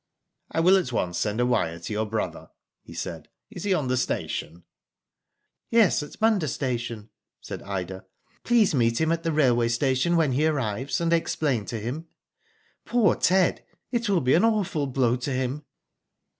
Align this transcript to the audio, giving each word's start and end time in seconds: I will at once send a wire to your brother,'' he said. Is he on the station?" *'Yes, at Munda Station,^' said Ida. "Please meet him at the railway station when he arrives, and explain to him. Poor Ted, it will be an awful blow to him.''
I 0.49 0.61
will 0.61 0.77
at 0.79 0.91
once 0.91 1.19
send 1.19 1.39
a 1.39 1.45
wire 1.45 1.77
to 1.77 1.93
your 1.93 2.07
brother,'' 2.07 2.49
he 2.81 2.95
said. 2.95 3.29
Is 3.51 3.65
he 3.65 3.73
on 3.75 3.87
the 3.87 3.97
station?" 3.97 4.63
*'Yes, 5.69 6.01
at 6.01 6.19
Munda 6.19 6.47
Station,^' 6.47 7.09
said 7.39 7.61
Ida. 7.61 8.07
"Please 8.43 8.73
meet 8.73 8.99
him 8.99 9.11
at 9.11 9.21
the 9.21 9.31
railway 9.31 9.67
station 9.67 10.15
when 10.15 10.31
he 10.31 10.47
arrives, 10.47 11.01
and 11.01 11.13
explain 11.13 11.65
to 11.65 11.79
him. 11.79 12.07
Poor 12.83 13.13
Ted, 13.15 13.63
it 13.91 14.09
will 14.09 14.21
be 14.21 14.33
an 14.33 14.43
awful 14.43 14.87
blow 14.87 15.17
to 15.17 15.31
him.'' 15.31 15.65